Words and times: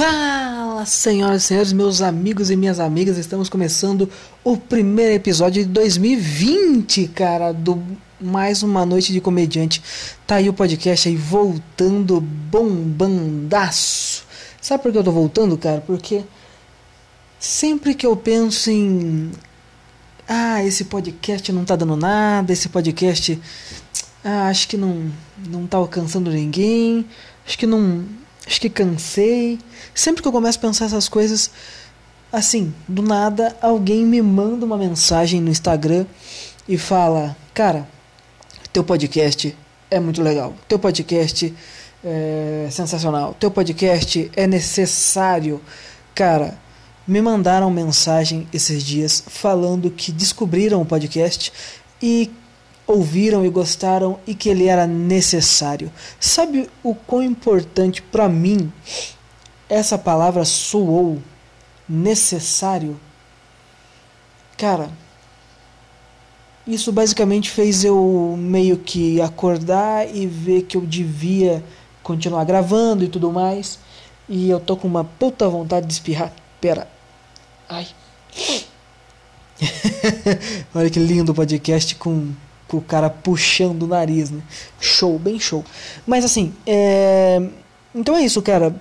Fala, 0.00 0.86
senhoras 0.86 1.42
e 1.42 1.46
senhores, 1.46 1.74
meus 1.74 2.00
amigos 2.00 2.50
e 2.50 2.56
minhas 2.56 2.80
amigas, 2.80 3.18
estamos 3.18 3.50
começando 3.50 4.08
o 4.42 4.56
primeiro 4.56 5.12
episódio 5.12 5.62
de 5.62 5.68
2020, 5.68 7.08
cara, 7.08 7.52
do 7.52 7.82
Mais 8.18 8.62
Uma 8.62 8.86
Noite 8.86 9.12
de 9.12 9.20
Comediante. 9.20 9.82
Tá 10.26 10.36
aí 10.36 10.48
o 10.48 10.54
podcast 10.54 11.06
aí 11.06 11.16
voltando 11.16 12.18
bombandaço. 12.18 14.24
Sabe 14.58 14.82
por 14.82 14.90
que 14.90 14.96
eu 14.96 15.04
tô 15.04 15.12
voltando, 15.12 15.58
cara? 15.58 15.82
Porque 15.82 16.24
sempre 17.38 17.92
que 17.92 18.06
eu 18.06 18.16
penso 18.16 18.70
em 18.70 19.30
ah, 20.26 20.64
esse 20.64 20.86
podcast 20.86 21.52
não 21.52 21.66
tá 21.66 21.76
dando 21.76 21.94
nada, 21.94 22.54
esse 22.54 22.70
podcast 22.70 23.38
ah, 24.24 24.48
acho 24.48 24.66
que 24.66 24.78
não 24.78 25.12
não 25.46 25.66
tá 25.66 25.76
alcançando 25.76 26.30
ninguém, 26.30 27.04
acho 27.44 27.58
que 27.58 27.66
não 27.66 28.06
acho 28.50 28.60
que 28.60 28.68
cansei. 28.68 29.58
Sempre 29.94 30.22
que 30.22 30.28
eu 30.28 30.32
começo 30.32 30.58
a 30.58 30.60
pensar 30.60 30.86
essas 30.86 31.08
coisas, 31.08 31.50
assim, 32.32 32.74
do 32.88 33.00
nada, 33.00 33.56
alguém 33.62 34.04
me 34.04 34.20
manda 34.20 34.66
uma 34.66 34.76
mensagem 34.76 35.40
no 35.40 35.50
Instagram 35.50 36.04
e 36.68 36.76
fala: 36.76 37.36
Cara, 37.54 37.88
teu 38.72 38.82
podcast 38.82 39.56
é 39.88 40.00
muito 40.00 40.20
legal, 40.20 40.52
teu 40.68 40.78
podcast 40.78 41.54
é 42.04 42.68
sensacional, 42.70 43.34
teu 43.38 43.50
podcast 43.50 44.30
é 44.34 44.46
necessário. 44.48 45.60
Cara, 46.12 46.58
me 47.06 47.22
mandaram 47.22 47.70
mensagem 47.70 48.48
esses 48.52 48.82
dias 48.82 49.22
falando 49.26 49.90
que 49.90 50.10
descobriram 50.10 50.82
o 50.82 50.86
podcast 50.86 51.52
e 52.02 52.30
ouviram 52.90 53.44
e 53.44 53.48
gostaram 53.48 54.18
e 54.26 54.34
que 54.34 54.48
ele 54.48 54.66
era 54.66 54.86
necessário. 54.86 55.90
Sabe 56.18 56.68
o 56.82 56.94
quão 56.94 57.22
importante 57.22 58.02
para 58.02 58.28
mim 58.28 58.72
essa 59.68 59.96
palavra 59.96 60.44
soou? 60.44 61.18
Necessário? 61.88 62.98
Cara, 64.56 64.90
isso 66.66 66.92
basicamente 66.92 67.50
fez 67.50 67.84
eu 67.84 68.36
meio 68.38 68.76
que 68.76 69.20
acordar 69.20 70.08
e 70.14 70.26
ver 70.26 70.62
que 70.62 70.76
eu 70.76 70.82
devia 70.82 71.64
continuar 72.02 72.44
gravando 72.44 73.04
e 73.04 73.08
tudo 73.08 73.32
mais. 73.32 73.78
E 74.28 74.48
eu 74.48 74.60
tô 74.60 74.76
com 74.76 74.86
uma 74.86 75.02
puta 75.02 75.48
vontade 75.48 75.86
de 75.86 75.92
espirrar. 75.92 76.32
Pera. 76.60 76.88
Ai. 77.68 77.88
Olha 80.74 80.90
que 80.90 81.00
lindo 81.00 81.34
podcast 81.34 81.94
com 81.96 82.32
com 82.70 82.76
o 82.76 82.80
cara 82.80 83.10
puxando 83.10 83.82
o 83.82 83.86
nariz, 83.88 84.30
né? 84.30 84.40
Show, 84.80 85.18
bem 85.18 85.40
show. 85.40 85.64
Mas 86.06 86.24
assim, 86.24 86.54
é... 86.64 87.42
então 87.92 88.16
é 88.16 88.22
isso, 88.22 88.40
cara. 88.40 88.74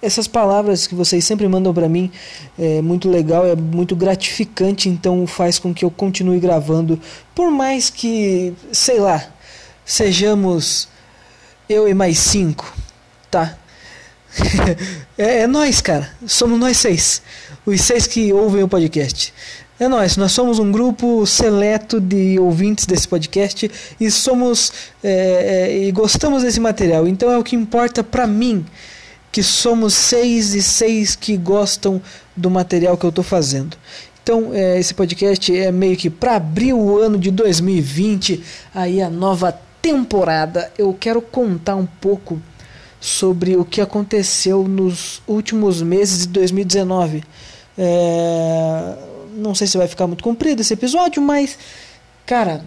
Essas 0.00 0.28
palavras 0.28 0.86
que 0.86 0.94
vocês 0.94 1.24
sempre 1.24 1.46
mandam 1.48 1.74
para 1.74 1.88
mim 1.88 2.10
é 2.58 2.80
muito 2.80 3.08
legal, 3.08 3.46
é 3.46 3.54
muito 3.54 3.94
gratificante, 3.94 4.88
então 4.88 5.26
faz 5.26 5.58
com 5.58 5.72
que 5.72 5.84
eu 5.84 5.90
continue 5.90 6.40
gravando, 6.40 7.00
por 7.34 7.52
mais 7.52 7.88
que, 7.88 8.52
sei 8.72 8.98
lá, 8.98 9.24
sejamos 9.84 10.88
eu 11.68 11.88
e 11.88 11.94
mais 11.94 12.18
cinco, 12.18 12.72
tá? 13.30 13.56
é, 15.16 15.42
é 15.42 15.46
nós, 15.46 15.80
cara. 15.80 16.10
Somos 16.26 16.58
nós 16.58 16.76
seis. 16.76 17.22
Os 17.64 17.80
seis 17.80 18.06
que 18.06 18.32
ouvem 18.32 18.62
o 18.64 18.68
podcast. 18.68 19.32
É 19.82 19.88
nós, 19.88 20.16
nós 20.16 20.30
somos 20.30 20.60
um 20.60 20.70
grupo 20.70 21.26
seleto 21.26 22.00
de 22.00 22.38
ouvintes 22.38 22.86
desse 22.86 23.08
podcast 23.08 23.68
e 23.98 24.12
somos 24.12 24.72
é, 25.02 25.10
é, 25.10 25.76
e 25.76 25.90
gostamos 25.90 26.44
desse 26.44 26.60
material. 26.60 27.08
Então 27.08 27.28
é 27.28 27.36
o 27.36 27.42
que 27.42 27.56
importa 27.56 28.04
para 28.04 28.24
mim, 28.24 28.64
que 29.32 29.42
somos 29.42 29.92
seis 29.94 30.54
e 30.54 30.62
seis 30.62 31.16
que 31.16 31.36
gostam 31.36 32.00
do 32.36 32.48
material 32.48 32.96
que 32.96 33.04
eu 33.04 33.08
estou 33.08 33.24
fazendo. 33.24 33.76
Então 34.22 34.50
é, 34.54 34.78
esse 34.78 34.94
podcast 34.94 35.52
é 35.52 35.72
meio 35.72 35.96
que 35.96 36.08
para 36.08 36.36
abrir 36.36 36.74
o 36.74 37.00
ano 37.00 37.18
de 37.18 37.32
2020, 37.32 38.40
aí 38.72 39.02
a 39.02 39.10
nova 39.10 39.50
temporada. 39.82 40.70
Eu 40.78 40.94
quero 40.94 41.20
contar 41.20 41.74
um 41.74 41.86
pouco 41.86 42.40
sobre 43.00 43.56
o 43.56 43.64
que 43.64 43.80
aconteceu 43.80 44.62
nos 44.62 45.20
últimos 45.26 45.82
meses 45.82 46.20
de 46.20 46.28
2019. 46.34 47.24
É, 47.76 49.11
não 49.42 49.54
sei 49.54 49.66
se 49.66 49.76
vai 49.76 49.88
ficar 49.88 50.06
muito 50.06 50.22
comprido 50.22 50.60
esse 50.60 50.72
episódio, 50.72 51.20
mas 51.20 51.58
cara, 52.24 52.64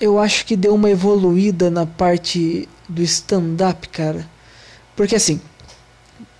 eu 0.00 0.18
acho 0.18 0.44
que 0.44 0.56
deu 0.56 0.74
uma 0.74 0.90
evoluída 0.90 1.70
na 1.70 1.86
parte 1.86 2.68
do 2.88 3.02
stand-up, 3.02 3.88
cara. 3.88 4.26
Porque 4.96 5.14
assim, 5.14 5.40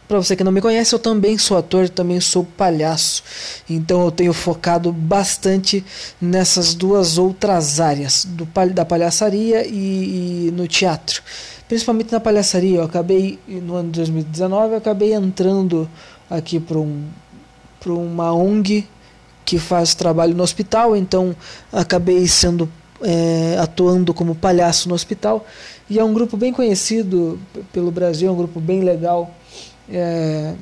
para 0.07 0.19
você 0.19 0.37
que 0.37 0.45
não 0.45 0.53
me 0.53 0.61
conhece, 0.61 0.95
eu 0.95 0.99
também 0.99 1.39
sou 1.39 1.57
ator, 1.57 1.89
também 1.89 2.21
sou 2.21 2.45
palhaço. 2.45 3.23
Então 3.69 4.05
eu 4.05 4.11
tenho 4.11 4.33
focado 4.33 4.93
bastante 4.93 5.85
nessas 6.21 6.75
duas 6.75 7.17
outras 7.17 7.81
áreas, 7.81 8.25
do, 8.25 8.47
da 8.73 8.85
palhaçaria 8.85 9.67
e, 9.67 10.49
e 10.49 10.51
no 10.53 10.69
teatro. 10.69 11.23
Principalmente 11.67 12.13
na 12.13 12.21
palhaçaria, 12.21 12.79
eu 12.79 12.85
acabei 12.85 13.39
no 13.49 13.75
ano 13.75 13.91
de 13.91 14.01
2019, 14.01 14.73
eu 14.73 14.79
acabei 14.79 15.15
entrando 15.15 15.89
aqui 16.29 16.61
para 16.61 16.79
um 16.79 17.05
para 17.81 17.93
uma 17.93 18.33
ONG 18.33 18.87
que 19.45 19.59
faz 19.59 19.95
trabalho 19.95 20.35
no 20.35 20.43
hospital, 20.43 20.97
então 20.97 21.35
acabei 21.73 22.27
sendo 22.27 22.69
é, 23.03 23.57
atuando 23.61 24.15
como 24.15 24.35
palhaço 24.35 24.89
no 24.89 24.95
hospital 24.95 25.47
e 25.89 25.99
é 25.99 26.05
um 26.05 26.15
grupo 26.15 26.37
bem 26.37 26.53
conhecido 26.53 27.39
pelo 27.73 27.91
Brasil, 27.91 28.29
é 28.29 28.33
um 28.33 28.37
grupo 28.37 28.61
bem 28.61 28.83
legal. 28.83 29.35
É, 29.91 30.55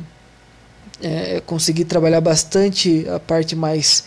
é, 1.03 1.41
consegui 1.45 1.85
trabalhar 1.85 2.21
bastante 2.21 3.07
a 3.09 3.19
parte 3.19 3.57
mais 3.57 4.05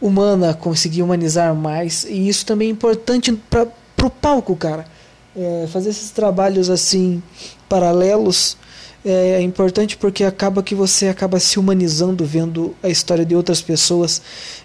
humana, 0.00 0.54
consegui 0.54 1.02
humanizar 1.02 1.54
mais 1.54 2.04
e 2.04 2.28
isso 2.28 2.46
também 2.46 2.68
é 2.68 2.70
importante 2.70 3.32
para 3.32 3.66
o 4.02 4.10
palco, 4.10 4.54
cara. 4.56 4.86
É, 5.34 5.66
fazer 5.72 5.90
esses 5.90 6.10
trabalhos 6.10 6.68
assim 6.68 7.22
paralelos 7.68 8.56
é 9.04 9.40
importante 9.40 9.96
porque 9.96 10.22
acaba 10.22 10.62
que 10.62 10.74
você 10.74 11.08
acaba 11.08 11.40
se 11.40 11.58
humanizando 11.58 12.24
vendo 12.24 12.76
a 12.82 12.88
história 12.88 13.24
de 13.24 13.34
outras 13.34 13.60
pessoas 13.60 14.22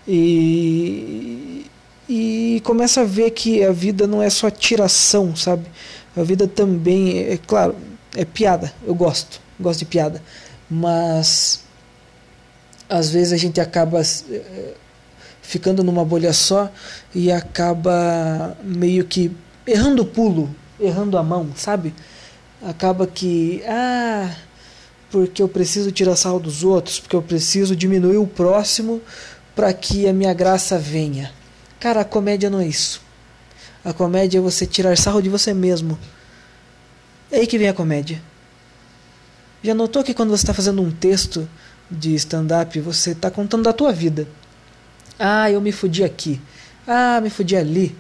e, 0.08 1.66
e 2.08 2.62
começa 2.64 3.02
a 3.02 3.04
ver 3.04 3.32
que 3.32 3.64
a 3.64 3.72
vida 3.72 4.06
não 4.06 4.22
é 4.22 4.30
só 4.30 4.50
tiração, 4.52 5.36
sabe? 5.36 5.66
A 6.16 6.22
vida 6.22 6.48
também, 6.48 7.18
é, 7.18 7.34
é 7.34 7.38
claro, 7.38 7.76
é 8.16 8.26
piada, 8.26 8.72
eu 8.86 8.94
gosto, 8.94 9.42
gosto 9.60 9.80
de 9.80 9.86
piada, 9.86 10.22
mas 10.70 11.64
às 12.88 13.10
vezes 13.10 13.34
a 13.34 13.38
gente 13.38 13.60
acaba 13.60 14.02
é, 14.02 14.74
ficando 15.42 15.84
numa 15.84 16.06
bolha 16.06 16.32
só 16.32 16.72
e 17.14 17.32
acaba 17.32 18.56
meio 18.64 19.04
que 19.04 19.32
errando 19.68 20.02
o 20.02 20.06
pulo, 20.06 20.50
errando 20.80 21.18
a 21.18 21.24
mão, 21.24 21.52
sabe? 21.56 21.94
acaba 22.62 23.06
que 23.06 23.62
ah 23.68 24.34
porque 25.10 25.42
eu 25.42 25.48
preciso 25.48 25.92
tirar 25.92 26.16
sarro 26.16 26.40
dos 26.40 26.64
outros 26.64 27.00
porque 27.00 27.16
eu 27.16 27.22
preciso 27.22 27.76
diminuir 27.76 28.18
o 28.18 28.28
próximo 28.28 29.02
para 29.56 29.72
que 29.74 30.08
a 30.08 30.14
minha 30.14 30.34
graça 30.34 30.78
venha. 30.78 31.32
Cara 31.80 32.02
a 32.02 32.06
comédia 32.06 32.50
não 32.50 32.60
é 32.60 32.68
isso. 32.68 33.02
A 33.84 33.94
comédia 33.94 34.38
é 34.38 34.42
você 34.42 34.66
tirar 34.66 34.98
sarro 34.98 35.22
de 35.22 35.30
você 35.30 35.54
mesmo. 35.54 35.98
É 37.32 37.40
aí 37.40 37.48
que 37.48 37.58
vem 37.58 37.70
a 37.70 37.74
comédia. 37.74 38.22
Já 39.64 39.74
notou 39.74 40.04
que 40.04 40.14
quando 40.14 40.30
você 40.30 40.44
está 40.44 40.54
fazendo 40.54 40.82
um 40.82 40.92
texto 40.92 41.48
de 41.90 42.14
stand-up 42.16 42.80
você 42.82 43.12
está 43.12 43.32
contando 43.32 43.64
da 43.64 43.74
tua 43.74 43.94
vida. 43.94 44.28
Ah 45.18 45.50
eu 45.50 45.62
me 45.62 45.72
fudi 45.72 46.04
aqui. 46.04 46.42
Ah 46.86 47.22
me 47.22 47.30
fudi 47.30 47.56
ali 47.56 47.96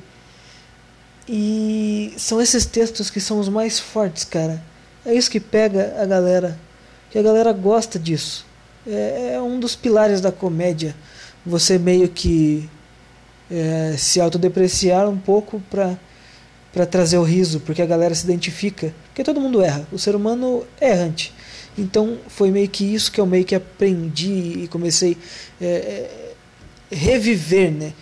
e 1.27 2.13
são 2.17 2.41
esses 2.41 2.65
textos 2.65 3.09
que 3.09 3.19
são 3.19 3.39
os 3.39 3.49
mais 3.49 3.79
fortes, 3.79 4.23
cara. 4.23 4.63
É 5.05 5.13
isso 5.13 5.29
que 5.29 5.39
pega 5.39 5.95
a 6.01 6.05
galera. 6.05 6.57
Que 7.09 7.17
a 7.19 7.21
galera 7.21 7.51
gosta 7.51 7.99
disso. 7.99 8.45
É, 8.85 9.33
é 9.33 9.41
um 9.41 9.59
dos 9.59 9.75
pilares 9.75 10.21
da 10.21 10.31
comédia. 10.31 10.95
Você 11.45 11.77
meio 11.77 12.07
que 12.07 12.69
é, 13.51 13.95
se 13.97 14.21
autodepreciar 14.21 15.09
um 15.09 15.17
pouco 15.17 15.61
pra, 15.69 15.97
pra 16.71 16.85
trazer 16.85 17.17
o 17.17 17.23
riso, 17.23 17.59
porque 17.61 17.81
a 17.81 17.85
galera 17.85 18.15
se 18.15 18.23
identifica. 18.23 18.93
Porque 19.07 19.23
todo 19.23 19.41
mundo 19.41 19.61
erra. 19.61 19.85
O 19.91 19.99
ser 19.99 20.15
humano 20.15 20.65
é 20.79 20.91
errante. 20.91 21.33
Então 21.77 22.17
foi 22.27 22.51
meio 22.51 22.67
que 22.69 22.83
isso 22.83 23.11
que 23.11 23.19
eu 23.19 23.25
meio 23.25 23.45
que 23.45 23.53
aprendi 23.53 24.63
e 24.63 24.67
comecei 24.67 25.17
a 25.61 25.63
é, 25.63 25.67
é, 25.67 26.33
reviver, 26.89 27.71
né? 27.71 27.93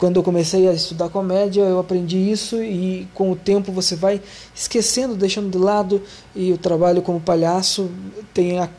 Quando 0.00 0.16
eu 0.16 0.22
comecei 0.22 0.66
a 0.66 0.72
estudar 0.72 1.10
comédia, 1.10 1.60
eu 1.60 1.78
aprendi 1.78 2.16
isso 2.16 2.56
e 2.62 3.06
com 3.12 3.30
o 3.30 3.36
tempo 3.36 3.70
você 3.70 3.94
vai 3.94 4.18
esquecendo, 4.54 5.14
deixando 5.14 5.50
de 5.50 5.58
lado 5.58 6.02
e 6.34 6.50
o 6.52 6.56
trabalho 6.56 7.02
como 7.02 7.20
palhaço 7.20 7.90
tem, 8.32 8.58
a, 8.58 8.70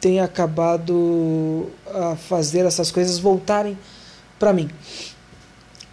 tem 0.00 0.18
acabado 0.18 1.68
a 1.94 2.16
fazer 2.16 2.66
essas 2.66 2.90
coisas 2.90 3.20
voltarem 3.20 3.78
para 4.40 4.52
mim. 4.52 4.68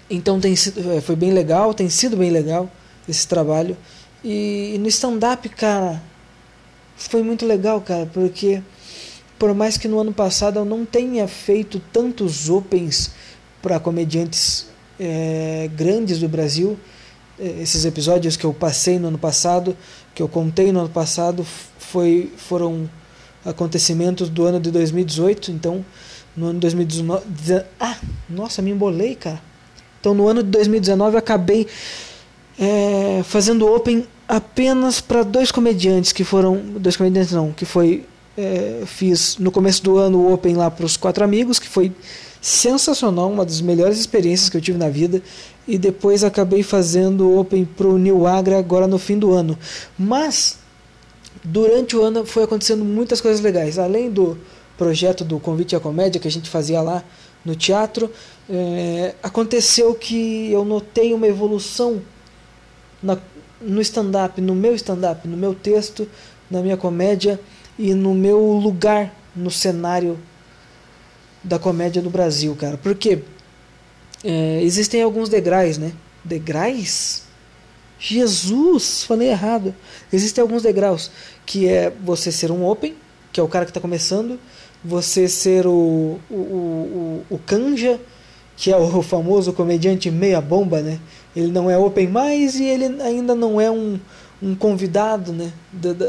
Então 0.09 0.39
tem 0.39 0.55
sido, 0.55 0.91
é, 0.91 0.99
foi 0.99 1.15
bem 1.15 1.31
legal, 1.31 1.71
tem 1.75 1.87
sido 1.87 2.17
bem 2.17 2.31
legal 2.31 2.67
esse 3.07 3.27
trabalho. 3.27 3.77
E, 4.23 4.71
e 4.73 4.77
no 4.79 4.87
stand-up, 4.87 5.47
cara, 5.49 6.01
foi 6.95 7.21
muito 7.21 7.45
legal, 7.45 7.79
cara, 7.79 8.09
porque 8.11 8.63
por 9.37 9.53
mais 9.53 9.77
que 9.77 9.87
no 9.87 9.99
ano 9.99 10.11
passado 10.11 10.57
eu 10.57 10.65
não 10.65 10.83
tenha 10.83 11.27
feito 11.27 11.79
tantos 11.91 12.49
opens 12.49 13.11
para 13.63 13.79
comediantes 13.79 14.62
é, 14.99 15.69
grandes 15.75 16.19
do 16.19 16.27
Brasil, 16.27 16.77
é, 17.39 17.61
esses 17.61 17.85
episódios 17.85 18.37
que 18.37 18.45
eu 18.45 18.53
passei 18.53 18.99
no 18.99 19.07
ano 19.07 19.17
passado, 19.17 19.75
que 20.13 20.21
eu 20.21 20.27
contei 20.27 20.71
no 20.71 20.81
ano 20.81 20.89
passado, 20.89 21.45
foi, 21.77 22.31
foram 22.37 22.89
acontecimentos 23.45 24.29
do 24.29 24.45
ano 24.45 24.59
de 24.59 24.71
2018, 24.71 25.51
então 25.51 25.83
no 26.35 26.47
ano 26.47 26.55
de 26.55 26.61
2019. 26.61 27.25
Ah, 27.79 27.97
nossa, 28.29 28.61
me 28.61 28.71
embolei, 28.71 29.15
cara. 29.15 29.41
Então 29.99 30.13
no 30.13 30.27
ano 30.27 30.43
de 30.43 30.49
2019 30.49 31.15
eu 31.15 31.19
acabei 31.19 31.67
é, 32.59 33.21
fazendo 33.23 33.65
open 33.71 34.05
apenas 34.27 34.99
para 35.01 35.23
dois 35.23 35.51
comediantes 35.51 36.11
que 36.11 36.23
foram. 36.23 36.57
Dois 36.77 36.97
comediantes 36.97 37.31
não, 37.31 37.51
que 37.51 37.65
foi. 37.65 38.05
É, 38.35 38.81
fiz 38.87 39.37
no 39.37 39.51
começo 39.51 39.83
do 39.83 39.95
ano 39.97 40.17
o 40.17 40.33
open 40.33 40.55
lá 40.55 40.71
para 40.71 40.85
os 40.85 40.97
quatro 40.97 41.23
amigos, 41.23 41.59
que 41.59 41.67
foi 41.67 41.91
sensacional, 42.43 43.31
uma 43.31 43.45
das 43.45 43.61
melhores 43.61 43.97
experiências 43.97 44.49
que 44.49 44.57
eu 44.57 44.61
tive 44.61 44.77
na 44.77 44.89
vida. 44.89 45.23
E 45.65 45.77
depois 45.77 46.25
acabei 46.25 46.61
fazendo 46.61 47.39
open 47.39 47.63
para 47.63 47.87
o 47.87 47.97
New 47.97 48.27
Agra 48.27 48.59
agora 48.59 48.85
no 48.85 48.99
fim 48.99 49.17
do 49.17 49.31
ano. 49.31 49.57
Mas 49.97 50.59
durante 51.41 51.95
o 51.95 52.03
ano 52.03 52.25
foi 52.25 52.43
acontecendo 52.43 52.83
muitas 52.83 53.21
coisas 53.21 53.39
legais. 53.39 53.79
Além 53.79 54.11
do 54.11 54.37
projeto 54.77 55.23
do 55.23 55.39
Convite 55.39 55.73
à 55.73 55.79
Comédia 55.79 56.19
que 56.19 56.27
a 56.27 56.31
gente 56.31 56.49
fazia 56.49 56.81
lá 56.81 57.01
no 57.45 57.55
teatro, 57.55 58.11
é, 58.49 59.15
aconteceu 59.23 59.95
que 59.95 60.51
eu 60.51 60.65
notei 60.65 61.13
uma 61.13 61.27
evolução 61.27 62.01
na, 63.01 63.17
no 63.61 63.79
stand-up, 63.79 64.41
no 64.41 64.53
meu 64.53 64.75
stand-up, 64.75 65.25
no 65.25 65.37
meu 65.37 65.55
texto, 65.55 66.09
na 66.51 66.61
minha 66.61 66.75
comédia 66.75 67.39
e 67.79 67.93
no 67.93 68.13
meu 68.13 68.37
lugar 68.37 69.15
no 69.33 69.49
cenário 69.49 70.19
da 71.43 71.59
comédia 71.59 72.01
do 72.01 72.09
Brasil, 72.09 72.55
cara. 72.55 72.77
Porque 72.77 73.19
é, 74.23 74.61
existem 74.61 75.01
alguns 75.01 75.29
degraus, 75.29 75.77
né? 75.77 75.91
Degraus? 76.23 77.23
Jesus, 77.99 79.03
falei 79.03 79.29
errado. 79.29 79.73
Existem 80.11 80.41
alguns 80.41 80.63
degraus 80.63 81.11
que 81.45 81.67
é 81.67 81.91
você 82.03 82.31
ser 82.31 82.51
um 82.51 82.65
open, 82.65 82.95
que 83.31 83.39
é 83.39 83.43
o 83.43 83.47
cara 83.47 83.65
que 83.65 83.71
está 83.71 83.81
começando, 83.81 84.39
você 84.83 85.27
ser 85.27 85.65
o, 85.65 86.19
o, 86.29 86.35
o, 86.35 87.25
o 87.29 87.37
canja, 87.39 87.99
que 88.55 88.71
é 88.71 88.77
o 88.77 89.01
famoso 89.03 89.53
comediante 89.53 90.11
meia 90.11 90.41
bomba, 90.41 90.81
né? 90.81 90.99
Ele 91.35 91.51
não 91.51 91.69
é 91.69 91.77
open 91.77 92.07
mais 92.07 92.55
e 92.59 92.65
ele 92.65 93.01
ainda 93.01 93.33
não 93.33 93.59
é 93.59 93.71
um, 93.71 93.99
um 94.41 94.53
convidado 94.53 95.33
né, 95.33 95.51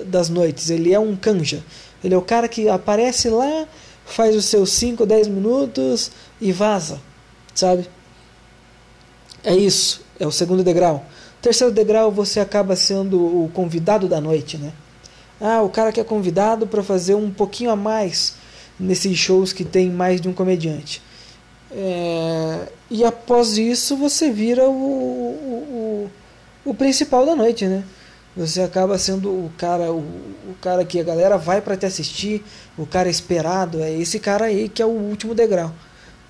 das 0.07 0.29
noites. 0.29 0.71
Ele 0.71 0.93
é 0.93 0.99
um 0.99 1.17
canja. 1.17 1.63
Ele 2.03 2.15
é 2.15 2.19
o 2.19 2.23
cara 2.23 2.47
que 2.47 2.69
aparece 2.69 3.31
lá, 3.31 3.67
faz 4.05 4.35
os 4.37 4.45
seus 4.45 4.71
5, 4.73 5.07
10 5.07 5.29
minutos 5.29 6.11
e 6.41 6.53
vaza, 6.53 7.01
sabe? 7.55 7.89
É 9.43 9.55
isso, 9.55 10.03
é 10.19 10.27
o 10.27 10.33
segundo 10.33 10.63
degrau. 10.63 11.05
Terceiro 11.41 11.73
degrau, 11.73 12.11
você 12.11 12.41
acaba 12.41 12.75
sendo 12.75 13.19
o 13.19 13.51
convidado 13.53 14.09
da 14.09 14.21
noite, 14.21 14.57
né? 14.57 14.73
Ah, 15.41 15.61
o 15.63 15.69
cara 15.69 15.93
que 15.93 16.01
é 16.01 16.05
convidado 16.05 16.67
para 16.67 16.83
fazer 16.83 17.15
um 17.15 17.31
pouquinho 17.31 17.71
a 17.71 17.77
mais 17.77 18.35
nesses 18.81 19.19
shows 19.19 19.53
que 19.53 19.65
tem 19.65 19.91
mais 19.91 20.21
de 20.21 20.29
um 20.29 20.33
comediante. 20.33 21.03
É, 21.71 22.69
e 22.91 23.05
após 23.05 23.59
isso 23.59 23.97
você 23.97 24.31
vira 24.31 24.69
o, 24.69 24.73
o, 24.73 26.11
o, 26.65 26.71
o, 26.71 26.75
principal 26.75 27.27
da 27.27 27.35
noite, 27.35 27.67
né? 27.67 27.83
Você 28.37 28.63
acaba 28.63 28.99
sendo 28.99 29.31
o 29.31 29.53
cara, 29.57 29.93
o, 29.93 29.99
o 29.99 30.57
cara 30.61 30.85
que 30.85 30.99
a 30.99 31.05
galera 31.05 31.39
vai 31.39 31.61
para 31.61 31.77
te 31.77 31.87
assistir, 31.87 32.45
o 32.77 32.85
cara 32.85 33.09
esperado, 33.09 33.81
é 33.81 33.93
esse 33.93 34.19
cara 34.19 34.47
aí 34.47 34.69
que 34.69 34.83
é 34.83 34.87
o 34.87 34.91
último 34.91 35.35
degrau. 35.35 35.73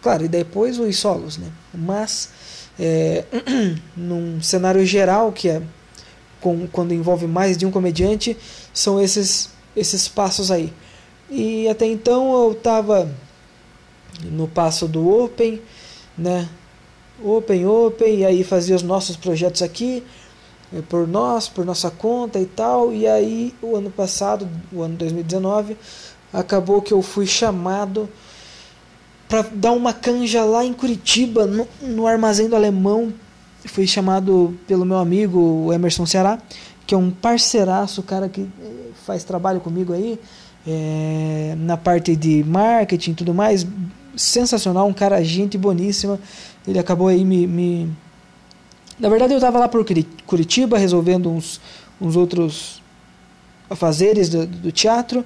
Claro, 0.02 0.24
e 0.24 0.28
depois 0.28 0.78
os 0.78 0.96
solos, 0.98 1.38
né? 1.38 1.50
Mas 1.72 2.28
é, 2.78 3.24
num 3.96 4.42
cenário 4.42 4.84
geral 4.84 5.32
que 5.32 5.48
é 5.48 5.62
com, 6.40 6.66
quando 6.66 6.92
envolve 6.92 7.26
mais 7.26 7.56
de 7.56 7.64
um 7.64 7.70
comediante, 7.70 8.36
são 8.72 9.00
esses 9.00 9.48
esses 9.76 10.06
passos 10.06 10.50
aí. 10.50 10.72
E 11.30 11.68
até 11.68 11.86
então 11.86 12.32
eu 12.44 12.52
estava 12.52 13.10
no 14.22 14.46
passo 14.46 14.86
do 14.86 15.08
Open, 15.08 15.60
né? 16.16 16.48
Open, 17.22 17.66
Open, 17.66 18.18
e 18.18 18.24
aí 18.24 18.44
fazia 18.44 18.76
os 18.76 18.82
nossos 18.82 19.16
projetos 19.16 19.62
aqui, 19.62 20.02
eh, 20.72 20.82
por 20.88 21.06
nós, 21.06 21.48
por 21.48 21.64
nossa 21.64 21.90
conta 21.90 22.38
e 22.38 22.46
tal. 22.46 22.92
E 22.92 23.06
aí, 23.06 23.54
o 23.62 23.76
ano 23.76 23.90
passado, 23.90 24.48
o 24.72 24.82
ano 24.82 24.96
2019, 24.96 25.76
acabou 26.32 26.82
que 26.82 26.92
eu 26.92 27.02
fui 27.02 27.26
chamado 27.26 28.08
para 29.28 29.42
dar 29.52 29.72
uma 29.72 29.92
canja 29.92 30.44
lá 30.44 30.64
em 30.64 30.72
Curitiba, 30.72 31.46
no, 31.46 31.66
no 31.82 32.06
armazém 32.06 32.48
do 32.48 32.56
Alemão. 32.56 33.12
Fui 33.66 33.86
chamado 33.86 34.54
pelo 34.66 34.84
meu 34.84 34.98
amigo 34.98 35.72
Emerson 35.72 36.04
Ceará, 36.04 36.38
que 36.86 36.94
é 36.94 36.98
um 36.98 37.10
parceiraço, 37.10 38.02
cara 38.02 38.28
que 38.28 38.42
eh, 38.42 38.90
faz 39.06 39.24
trabalho 39.24 39.60
comigo 39.60 39.92
aí, 39.92 40.18
é, 40.66 41.54
na 41.58 41.76
parte 41.76 42.16
de 42.16 42.42
marketing 42.44 43.10
e 43.10 43.14
tudo 43.14 43.34
mais, 43.34 43.66
sensacional, 44.16 44.86
um 44.86 44.92
cara, 44.92 45.22
gente 45.22 45.58
boníssima. 45.58 46.18
Ele 46.66 46.78
acabou 46.78 47.08
aí 47.08 47.24
me. 47.24 47.46
me... 47.46 47.90
Na 48.98 49.08
verdade, 49.08 49.32
eu 49.32 49.38
estava 49.38 49.58
lá 49.58 49.68
por 49.68 49.84
Curitiba 50.26 50.78
resolvendo 50.78 51.30
uns, 51.30 51.60
uns 52.00 52.16
outros 52.16 52.82
afazeres 53.68 54.28
do, 54.28 54.46
do 54.46 54.72
teatro 54.72 55.24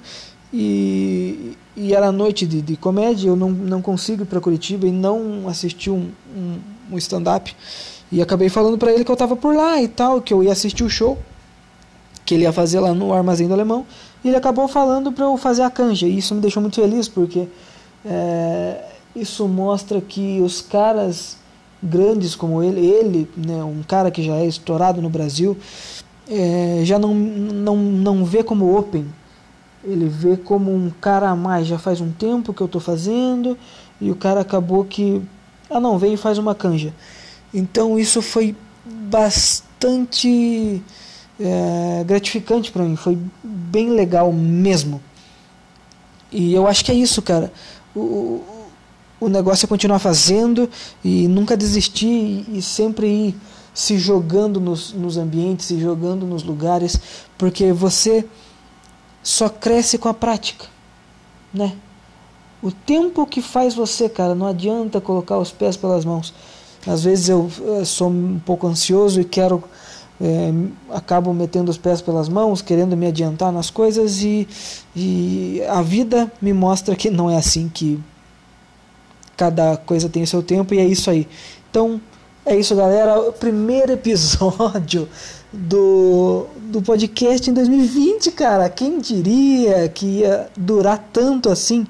e, 0.53 1.57
e 1.75 1.93
era 1.93 2.11
noite 2.11 2.45
de, 2.47 2.61
de 2.61 2.75
comédia. 2.75 3.29
Eu 3.29 3.35
não, 3.35 3.49
não 3.49 3.81
consigo 3.81 4.23
ir 4.23 4.25
para 4.25 4.41
Curitiba 4.41 4.87
e 4.87 4.91
não 4.91 5.47
assisti 5.47 5.89
um, 5.89 6.09
um, 6.35 6.59
um 6.91 6.97
stand-up. 6.97 7.55
E 8.11 8.21
acabei 8.21 8.49
falando 8.49 8.77
para 8.77 8.91
ele 8.91 9.03
que 9.05 9.11
eu 9.11 9.13
estava 9.13 9.35
por 9.35 9.55
lá 9.55 9.81
e 9.81 9.87
tal, 9.87 10.21
que 10.21 10.33
eu 10.33 10.43
ia 10.43 10.51
assistir 10.51 10.83
o 10.83 10.89
show 10.89 11.17
que 12.29 12.35
ele 12.35 12.43
ia 12.43 12.53
fazer 12.53 12.79
lá 12.79 12.93
no 12.93 13.11
Armazém 13.11 13.47
do 13.47 13.55
Alemão. 13.55 13.87
E 14.23 14.27
ele 14.27 14.37
acabou 14.37 14.67
falando 14.67 15.11
para 15.11 15.25
eu 15.25 15.35
fazer 15.35 15.63
a 15.63 15.69
canja. 15.71 16.05
E 16.05 16.15
isso 16.15 16.35
me 16.35 16.41
deixou 16.41 16.61
muito 16.61 16.75
feliz 16.75 17.07
porque 17.07 17.47
é, 18.05 18.85
isso 19.15 19.47
mostra 19.47 19.99
que 19.99 20.39
os 20.39 20.61
caras 20.61 21.37
grandes 21.81 22.35
como 22.35 22.61
ele, 22.61 22.85
ele, 22.85 23.29
né, 23.35 23.63
um 23.63 23.81
cara 23.83 24.11
que 24.11 24.21
já 24.23 24.35
é 24.35 24.45
estourado 24.45 25.01
no 25.01 25.09
Brasil, 25.09 25.57
é, 26.29 26.81
já 26.83 26.99
não, 26.99 27.13
não, 27.13 27.77
não 27.77 28.25
vê 28.25 28.43
como 28.43 28.77
open, 28.77 29.05
ele 29.83 30.07
vê 30.07 30.37
como 30.37 30.73
um 30.73 30.89
cara 30.89 31.29
a 31.29 31.35
mais. 31.35 31.67
Já 31.67 31.79
faz 31.79 32.01
um 32.01 32.11
tempo 32.11 32.53
que 32.53 32.61
eu 32.61 32.65
estou 32.65 32.81
fazendo 32.81 33.57
e 33.99 34.11
o 34.11 34.15
cara 34.15 34.41
acabou 34.41 34.83
que, 34.83 35.21
ah 35.69 35.79
não, 35.79 35.97
vem 35.97 36.13
e 36.13 36.17
faz 36.17 36.37
uma 36.37 36.53
canja. 36.53 36.93
Então 37.53 37.97
isso 37.97 38.21
foi 38.21 38.55
bastante 38.85 40.81
é, 41.39 42.03
gratificante 42.05 42.71
para 42.71 42.83
mim, 42.83 42.95
foi 42.95 43.17
bem 43.43 43.89
legal 43.89 44.31
mesmo. 44.31 45.01
E 46.31 46.53
eu 46.53 46.67
acho 46.67 46.85
que 46.85 46.91
é 46.91 46.95
isso, 46.95 47.21
cara 47.21 47.51
o, 47.95 48.43
o 49.19 49.27
negócio 49.27 49.65
é 49.65 49.67
continuar 49.67 49.99
fazendo 49.99 50.69
e 51.03 51.27
nunca 51.27 51.57
desistir 51.57 52.45
e, 52.47 52.61
sempre 52.61 53.07
ir 53.07 53.35
se 53.73 53.97
jogando 53.97 54.59
nos, 54.59 54.93
nos 54.93 55.17
ambientes, 55.17 55.67
se 55.67 55.79
jogando 55.79 56.25
nos 56.25 56.43
lugares, 56.43 56.99
porque 57.37 57.71
você 57.71 58.25
só 59.21 59.47
cresce 59.47 59.97
com 59.97 60.09
a 60.09 60.13
prática, 60.13 60.65
né? 61.53 61.73
O 62.61 62.71
tempo 62.71 63.25
que 63.25 63.41
faz 63.41 63.73
você, 63.73 64.09
cara, 64.09 64.35
não 64.35 64.45
adianta 64.45 64.99
colocar 64.99 65.37
os 65.37 65.51
pés 65.51 65.77
pelas 65.77 66.03
mãos. 66.03 66.33
Às 66.85 67.03
vezes 67.03 67.29
eu, 67.29 67.49
eu 67.59 67.85
sou 67.85 68.09
um 68.09 68.39
pouco 68.45 68.67
ansioso 68.67 69.21
e 69.21 69.23
quero 69.23 69.63
é, 70.21 70.51
acabo 70.91 71.33
metendo 71.33 71.71
os 71.71 71.77
pés 71.77 72.01
pelas 72.01 72.27
mãos, 72.27 72.61
querendo 72.61 72.97
me 72.97 73.07
adiantar 73.07 73.51
nas 73.51 73.69
coisas 73.69 74.21
e, 74.21 74.47
e 74.93 75.61
a 75.69 75.81
vida 75.81 76.29
me 76.41 76.51
mostra 76.51 76.95
que 76.95 77.09
não 77.09 77.29
é 77.29 77.37
assim 77.37 77.69
que 77.73 77.99
cada 79.39 79.77
coisa 79.77 80.09
tem 80.09 80.21
o 80.21 80.27
seu 80.27 80.43
tempo 80.43 80.73
e 80.73 80.79
é 80.79 80.85
isso 80.85 81.09
aí. 81.09 81.25
Então 81.71 82.01
é 82.45 82.57
isso, 82.57 82.75
galera. 82.75 83.17
O 83.17 83.31
primeiro 83.31 83.93
episódio 83.93 85.07
do, 85.53 86.45
do 86.63 86.81
podcast 86.81 87.49
em 87.49 87.53
2020, 87.53 88.31
cara. 88.31 88.69
Quem 88.69 88.99
diria 88.99 89.87
que 89.87 90.05
ia 90.05 90.49
durar 90.57 91.07
tanto 91.13 91.49
assim? 91.49 91.87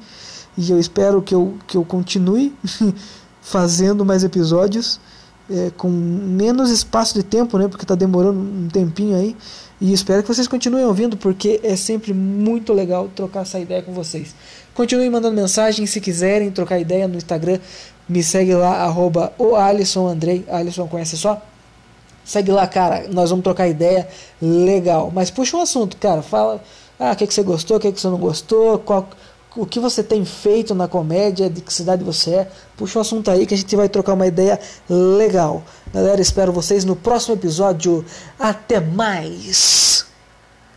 E 0.55 0.69
eu 0.69 0.79
espero 0.79 1.23
que 1.23 1.33
eu, 1.33 1.55
que 1.65 1.75
eu 1.75 1.83
continue 1.83 2.53
fazendo 3.41 4.05
mais 4.05 4.23
episódios 4.23 4.99
é, 5.49 5.71
com 5.75 5.89
menos 5.89 6.69
espaço 6.69 7.15
de 7.15 7.23
tempo, 7.23 7.57
né? 7.57 7.67
Porque 7.67 7.83
está 7.83 7.95
demorando 7.95 8.39
um 8.39 8.67
tempinho 8.67 9.15
aí. 9.17 9.35
E 9.81 9.91
espero 9.91 10.21
que 10.21 10.27
vocês 10.27 10.47
continuem 10.47 10.85
ouvindo, 10.85 11.17
porque 11.17 11.59
é 11.63 11.75
sempre 11.75 12.13
muito 12.13 12.73
legal 12.73 13.09
trocar 13.15 13.41
essa 13.41 13.59
ideia 13.59 13.81
com 13.81 13.93
vocês. 13.93 14.35
Continuem 14.79 15.09
mandando 15.09 15.35
mensagem 15.35 15.85
se 15.85 15.99
quiserem 15.99 16.49
trocar 16.51 16.79
ideia 16.79 17.05
no 17.05 17.17
Instagram. 17.17 17.59
Me 18.07 18.23
segue 18.23 18.53
lá, 18.53 18.77
arroba 18.77 19.33
o 19.37 19.53
Alisson 19.53 20.07
Andrei. 20.07 20.45
Alisson 20.47 20.87
conhece 20.87 21.17
só? 21.17 21.41
Segue 22.23 22.49
lá, 22.49 22.65
cara. 22.65 23.05
Nós 23.09 23.29
vamos 23.29 23.43
trocar 23.43 23.67
ideia 23.67 24.07
legal. 24.41 25.11
Mas 25.13 25.29
puxa 25.29 25.57
um 25.57 25.61
assunto, 25.61 25.97
cara. 25.97 26.21
Fala. 26.21 26.63
Ah, 26.97 27.11
o 27.11 27.15
que, 27.17 27.27
que 27.27 27.33
você 27.33 27.43
gostou, 27.43 27.75
o 27.75 27.79
que, 27.81 27.91
que 27.91 27.99
você 27.99 28.07
não 28.07 28.17
gostou, 28.17 28.79
qual, 28.79 29.09
o 29.53 29.65
que 29.65 29.81
você 29.81 30.01
tem 30.01 30.23
feito 30.23 30.73
na 30.73 30.87
comédia, 30.87 31.49
de 31.49 31.59
que 31.59 31.73
cidade 31.73 32.01
você 32.01 32.35
é. 32.35 32.47
Puxa 32.77 32.99
o 32.99 33.01
assunto 33.01 33.29
aí 33.29 33.45
que 33.45 33.55
a 33.55 33.57
gente 33.57 33.75
vai 33.75 33.89
trocar 33.89 34.13
uma 34.13 34.27
ideia 34.27 34.57
legal. 34.89 35.61
Galera, 35.93 36.21
espero 36.21 36.53
vocês 36.53 36.85
no 36.85 36.95
próximo 36.95 37.35
episódio. 37.35 38.05
Até 38.39 38.79
mais! 38.79 40.08